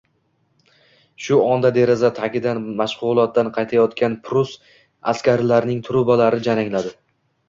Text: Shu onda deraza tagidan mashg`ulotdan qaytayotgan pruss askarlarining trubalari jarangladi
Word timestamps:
Shu 1.25 1.35
onda 1.47 1.69
deraza 1.73 2.09
tagidan 2.19 2.61
mashg`ulotdan 2.79 3.51
qaytayotgan 3.57 4.15
pruss 4.31 4.55
askarlarining 5.13 5.85
trubalari 5.89 6.41
jarangladi 6.49 6.95